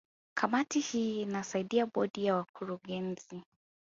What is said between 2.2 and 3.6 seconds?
ya Wakurugenzi